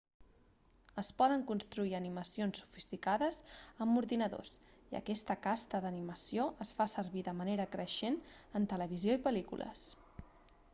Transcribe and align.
es 1.01 1.09
poden 1.17 1.43
construir 1.51 1.91
animacions 1.97 2.61
sofisticades 2.63 3.37
amb 3.85 4.01
ordinadors 4.03 4.55
i 4.95 4.99
aquesta 5.01 5.37
casta 5.45 5.83
d'animació 5.85 6.49
es 6.67 6.75
fa 6.81 6.91
servir 6.97 7.27
de 7.31 7.37
manera 7.45 7.71
creixent 7.79 8.21
en 8.61 8.69
televisió 8.75 9.21
i 9.21 9.25
pel·lícules 9.31 9.89